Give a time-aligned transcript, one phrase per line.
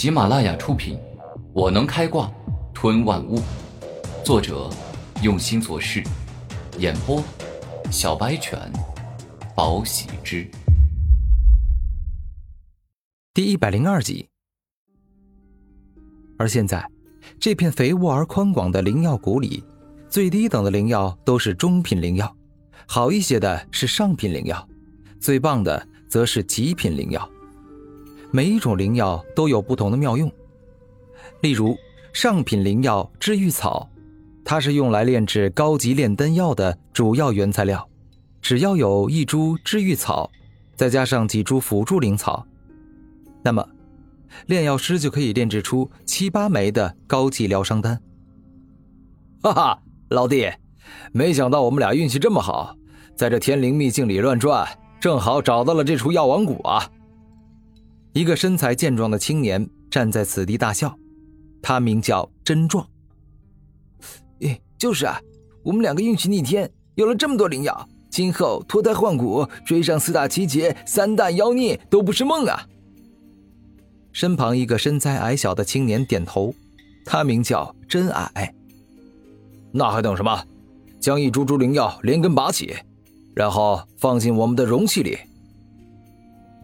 [0.00, 0.96] 喜马拉雅出品，
[1.52, 2.32] 《我能开挂
[2.72, 3.36] 吞万物》，
[4.24, 4.70] 作者
[5.22, 6.02] 用心做事，
[6.78, 7.22] 演播
[7.90, 8.58] 小白犬，
[9.54, 10.50] 宝喜之，
[13.34, 14.26] 第一百零二集。
[16.38, 16.82] 而现在，
[17.38, 19.62] 这片肥沃而宽广的灵药谷里，
[20.08, 22.34] 最低等的灵药都是中品灵药，
[22.86, 24.66] 好一些的是上品灵药，
[25.20, 27.30] 最棒的则是极品灵药。
[28.32, 30.30] 每一种灵药都有不同的妙用，
[31.40, 31.76] 例如
[32.12, 33.88] 上品灵药治愈草，
[34.44, 37.86] 它是用来炼制高级炼丹药的主要原材料。
[38.40, 40.30] 只要有一株治愈草，
[40.74, 42.46] 再加上几株辅助灵草，
[43.42, 43.66] 那么
[44.46, 48.00] 炼药师就可以炼制出七八枚的高级疗伤丹。
[49.42, 50.48] 哈哈，老弟，
[51.12, 52.76] 没想到我们俩运气这么好，
[53.16, 54.66] 在这天灵秘境里乱转，
[55.00, 56.88] 正好找到了这处药王谷啊！
[58.12, 60.96] 一个身材健壮的青年站在此地大笑，
[61.62, 62.86] 他名叫真壮。
[64.40, 65.20] 哎，就是啊，
[65.62, 72.66] 我们两个运气逆天，有了这么多灵药，今后脱胎换骨，追上四大奇杰、三大妖孽都不是梦啊！
[74.12, 76.52] 身旁一个身材矮小的青年点头，
[77.04, 78.52] 他名叫真矮。
[79.70, 80.44] 那还等什么？
[80.98, 82.74] 将一株株灵药连根拔起，
[83.36, 85.16] 然后放进我们的容器里。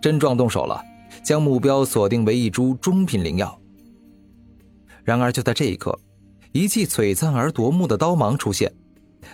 [0.02, 0.82] 真壮动手了。
[1.22, 3.60] 将目标锁定为一株中品灵药。
[5.04, 5.98] 然而，就在这一刻，
[6.52, 8.72] 一记璀璨而夺目的刀芒出现，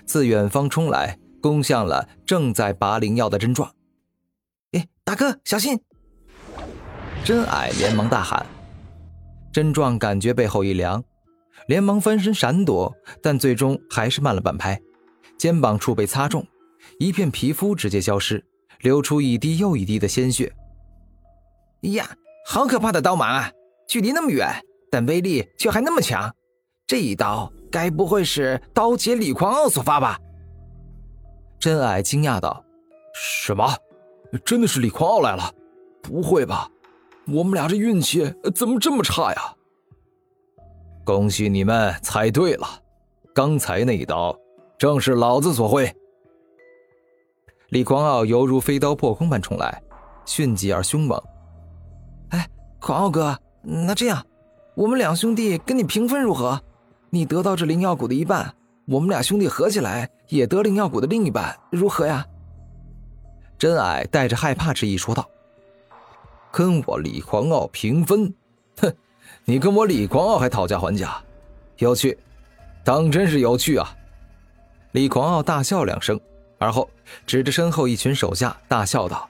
[0.05, 3.72] 自远方冲来，攻向了正在拔灵药的真壮。
[4.72, 5.80] 哎，大哥，小心！
[7.25, 8.44] 真矮连忙大喊。
[9.53, 11.03] 真壮感觉背后一凉，
[11.69, 14.80] 连忙翻身闪躲，但最终还是慢了半拍，
[15.38, 16.47] 肩膀处被擦中，
[16.98, 18.44] 一片皮肤直接消失，
[18.80, 20.53] 流出一滴又一滴的鲜血。
[21.91, 22.08] 呀，
[22.47, 23.50] 好可怕的刀芒啊！
[23.88, 24.48] 距离那么远，
[24.91, 26.33] 但威力却还那么强。
[26.86, 30.19] 这一刀该不会是刀姐李狂傲所发吧？
[31.59, 32.65] 真矮惊讶道
[33.15, 33.69] ：“什么？
[34.44, 35.53] 真的是李狂傲来了？
[36.03, 36.69] 不会吧？
[37.28, 39.54] 我们俩这运气怎么这么差呀？”
[41.04, 42.66] 恭喜你们猜对了，
[43.34, 44.37] 刚才那一刀
[44.78, 45.93] 正是老子所会。
[47.70, 49.82] 李狂傲犹如飞刀破空般冲来，
[50.25, 51.20] 迅疾而凶猛。
[52.82, 54.26] 狂傲哥，那这样，
[54.75, 56.60] 我们两兄弟跟你平分如何？
[57.10, 58.53] 你得到这灵药谷的一半，
[58.87, 62.26] 我们俩兄弟合起来也得灵药谷的另一半，如何呀？
[63.56, 65.31] 真矮带着害怕之意说道
[66.50, 68.34] ：“跟我李狂傲平分？
[68.81, 68.93] 哼，
[69.44, 71.22] 你跟我李狂傲还讨价还价，
[71.78, 72.19] 有趣，
[72.82, 73.97] 当真是有趣啊！”
[74.91, 76.19] 李狂傲大笑两声，
[76.59, 76.91] 而后
[77.26, 79.28] 指着身后一群手下大笑道。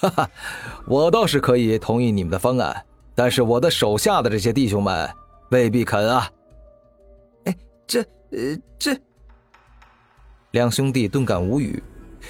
[0.00, 0.30] 哈哈，
[0.86, 2.84] 我倒是可以同意你们的方案，
[3.14, 5.08] 但是我的手下的这些弟兄们
[5.50, 6.30] 未必肯啊。
[7.44, 7.54] 哎，
[7.86, 8.00] 这……
[8.30, 8.98] 呃，这……
[10.52, 11.82] 两兄弟顿感无语，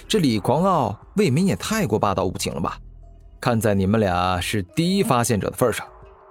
[0.09, 2.77] 这李狂傲未免也太过霸道无情了吧？
[3.41, 5.87] 看在你们俩是第一发现者的份上，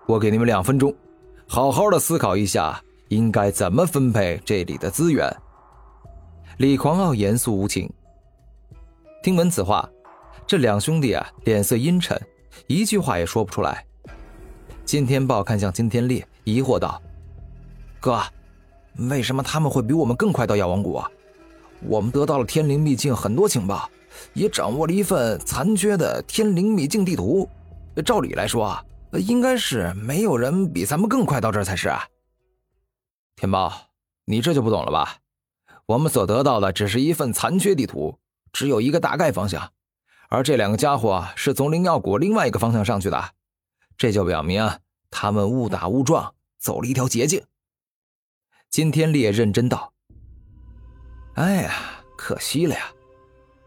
[0.08, 0.94] 我给你们两分钟，
[1.48, 5.34] 好好的思考一下应该怎么分配这里的资源。
[6.58, 7.90] 李狂傲严肃无情，
[9.24, 9.90] 听闻此话。
[10.50, 12.20] 这两兄弟啊，脸色阴沉，
[12.66, 13.86] 一句话也说不出来。
[14.84, 17.00] 金天豹看向金天烈，疑惑道
[18.02, 18.20] ：“哥，
[18.98, 21.04] 为什么他们会比我们更快到药王谷？
[21.82, 23.88] 我们得到了天灵秘境很多情报，
[24.34, 27.48] 也掌握了一份残缺的天灵秘境地图。
[28.04, 28.76] 照理来说，
[29.12, 32.04] 应该是没有人比咱们更快到这儿才是啊。”
[33.38, 33.72] 天豹，
[34.26, 35.18] 你这就不懂了吧？
[35.86, 38.18] 我们所得到的只是一份残缺地图，
[38.52, 39.72] 只有一个大概方向。
[40.30, 43.32] 而这两个家伙是从灵药谷另外一个方向上去的，
[43.98, 44.70] 这就表明
[45.10, 47.44] 他们误打误撞走了一条捷径。
[48.70, 49.92] 金天烈认真道
[51.34, 51.74] ：“哎呀，
[52.16, 52.92] 可惜了呀！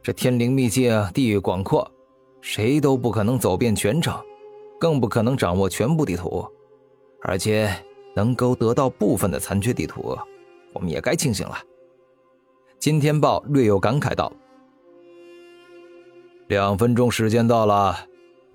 [0.04, 1.90] 这天灵秘境地域广阔，
[2.40, 4.24] 谁都不可能走遍全程，
[4.78, 6.48] 更不可能掌握全部地图。
[7.22, 7.72] 而且
[8.14, 10.16] 能够得到部分的残缺地图，
[10.72, 11.58] 我们也该庆幸了。”
[12.78, 14.32] 金天豹略有感慨道。
[16.52, 17.96] 两分钟时间到了，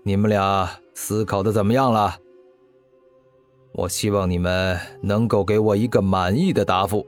[0.04, 2.16] 你们俩思考的怎么样了？
[3.72, 7.04] 我希望你们能够给我一个满意的答复。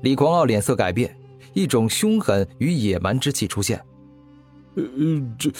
[0.00, 1.16] 李狂傲脸色改变，
[1.52, 3.80] 一种凶狠与野蛮之气出现。
[4.74, 4.82] 呃，
[5.38, 5.52] 这，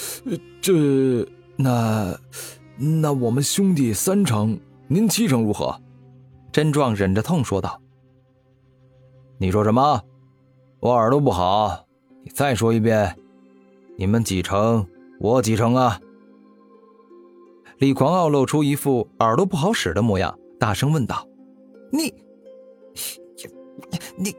[0.60, 2.18] 这，那，
[2.76, 5.80] 那我们兄弟三成，您七成如何？
[6.50, 7.80] 真壮忍着痛说道。
[9.38, 10.02] 你说什么？
[10.80, 11.86] 我耳朵不好，
[12.24, 13.16] 你再说一遍。
[14.02, 14.84] 你们几成？
[15.20, 16.00] 我几成啊？
[17.78, 21.24] 李狂傲露出一副耳朵不好使的模样，大声问道
[21.92, 22.12] ：“你，
[24.16, 24.34] 你……”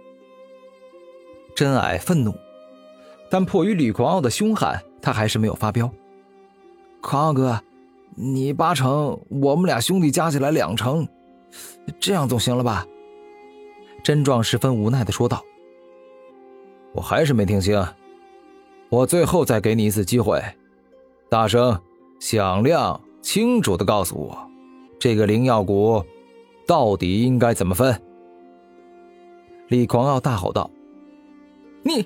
[1.56, 2.36] 真矮愤怒，
[3.30, 5.90] 但迫于李狂傲的凶悍，他还是没有发飙。
[7.00, 7.58] 狂傲哥，
[8.16, 11.08] 你八成，我们俩兄弟加起来两成，
[12.02, 12.86] 这样总行了吧？
[14.04, 15.42] 真壮十分无奈的说道
[16.92, 17.82] ：“我还是没听清，
[18.94, 20.40] 我最后再给你一次机会，
[21.28, 21.82] 大声、
[22.20, 24.38] 响亮。”清楚的告诉我，
[25.00, 26.04] 这个灵药谷
[26.68, 28.00] 到底应该怎么分？
[29.70, 30.70] 李狂傲大吼道
[31.84, 32.06] ：“你，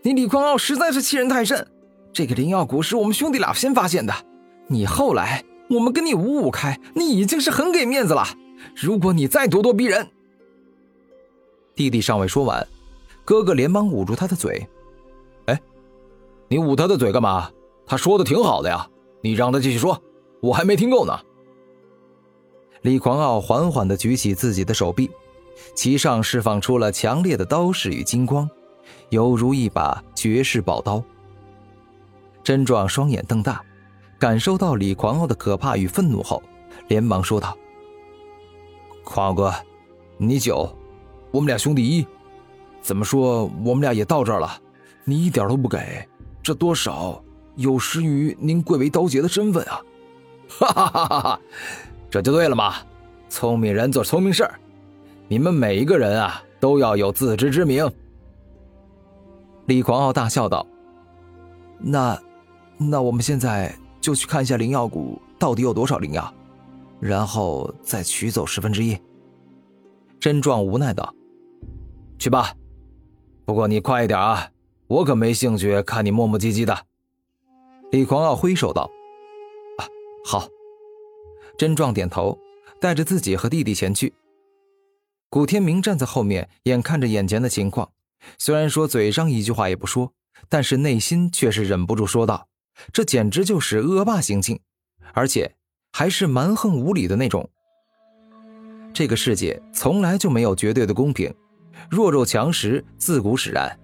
[0.00, 1.68] 你李狂傲实在是欺人太甚！
[2.12, 4.14] 这个灵药谷是我们兄弟俩先发现的，
[4.66, 8.24] 你后来我们跟你五五开，你已经是很给面子了。
[8.74, 10.08] 如果你再咄咄逼人……”
[11.76, 12.66] 弟弟尚未说完，
[13.26, 14.66] 哥哥连忙捂住他的嘴：“，
[16.48, 17.50] 你捂他的嘴干嘛？
[17.86, 18.88] 他说的挺好的呀，
[19.20, 20.00] 你让他继续说。”
[20.42, 21.18] 我还没听够呢。
[22.82, 25.10] 李狂傲缓缓地举起自己的手臂，
[25.74, 28.48] 其上释放出了强烈的刀势与金光，
[29.08, 31.02] 犹如一把绝世宝刀。
[32.44, 33.60] 真壮双眼瞪大，
[34.20, 36.40] 感受到李狂傲的可怕与愤怒后，
[36.88, 37.56] 连忙说道
[39.02, 39.52] ：“狂傲哥，
[40.18, 40.68] 你九，
[41.32, 42.06] 我们俩兄弟一，
[42.82, 44.60] 怎么说我们俩也到这儿了，
[45.02, 46.06] 你一点都不给，
[46.46, 47.20] 这多少
[47.56, 49.82] 有失于您贵为刀杰的身份啊！”
[50.48, 51.40] 哈哈哈哈哈，
[52.08, 52.74] 这就对了嘛！
[53.28, 54.54] 聪明人做聪明事儿，
[55.26, 57.90] 你们每一个人啊，都要有自知之明。
[59.64, 60.64] 李狂傲大笑道
[61.82, 62.16] ：“那，
[62.78, 66.32] 那我们现在就去看一下灵药谷到底有多少灵药，
[67.00, 68.96] 然后再取走十分之一。”
[70.20, 71.12] 真壮无奈道
[72.20, 72.54] ：“去吧，
[73.44, 74.48] 不过你快一点啊，
[74.88, 76.86] 我可没兴趣看你磨磨唧唧的。”
[77.92, 78.90] 李狂傲挥手道。
[80.24, 80.48] 好，
[81.56, 82.36] 真壮点头，
[82.80, 84.12] 带着自己和弟弟前去。
[85.28, 87.92] 古天明站在后面，眼看着眼前的情况，
[88.36, 90.12] 虽然说嘴上一句话也不说，
[90.48, 92.48] 但是内心却是忍不住说道
[92.92, 94.58] ：“这简直就是恶霸行径，
[95.12, 95.54] 而且
[95.92, 97.48] 还是蛮横无理的那种。
[98.92, 101.32] 这个世界从来就没有绝对的公平，
[101.88, 103.78] 弱肉强食自古使然。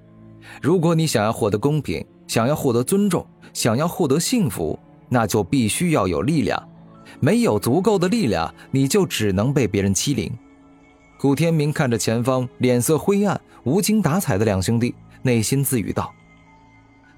[0.60, 4.78] 如果你想要获得公平，想要获得尊重，想要获得幸福。”
[5.12, 6.68] 那就必须要有力量，
[7.20, 10.32] 没有足够的力量，你就只能被别人欺凌。
[11.18, 16.10] 古天明看着前方脸色灰暗、无精打采的两兄弟，内心自语道。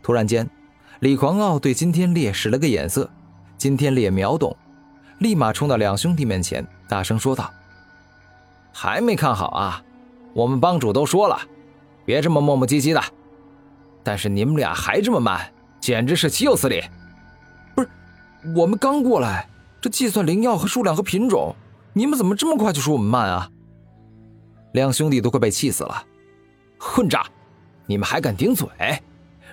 [0.02, 0.50] 突然间，
[0.98, 3.08] 李狂傲对金天烈使了个眼色，
[3.56, 4.56] 金天烈秒懂，
[5.20, 7.48] 立马冲到两兄弟面前，大声说道
[8.74, 9.80] ：“还没看好啊？
[10.32, 11.38] 我们帮主都说了，
[12.04, 13.02] 别这么磨磨唧唧的。
[14.02, 16.82] 但是你们俩还这么慢，简直是岂有此理！”
[17.74, 17.88] 不是
[18.54, 19.48] 我们刚过来，
[19.80, 21.54] 这计算灵药和数量和品种，
[21.92, 23.50] 你们怎么这么快就说我们慢啊？
[24.72, 26.04] 两兄弟都快被气死了！
[26.78, 27.24] 混账！
[27.86, 28.68] 你们还敢顶嘴？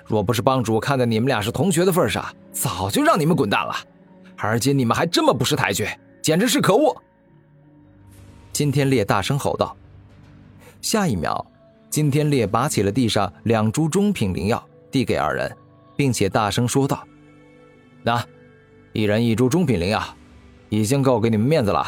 [0.06, 3.74] 若不是帮主看在你们俩是同学的份上，早就让你们滚蛋了。
[4.38, 5.88] 而今你们还这么不识抬举，
[6.22, 7.02] 简直是可恶！
[8.52, 9.78] 金天烈大声吼道。
[10.82, 11.46] 下一秒，
[11.92, 15.56] 金天烈拔起了地上两株中品灵药，递给二人，
[15.96, 17.06] 并且大声说道
[18.02, 18.26] ：“那。”
[18.94, 20.04] 一人一株中品灵药，
[20.68, 21.86] 已经够给你们面子了。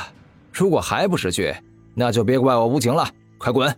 [0.53, 1.53] 如果还不识趣，
[1.93, 3.05] 那就别怪我无情了。
[3.37, 3.75] 快滚！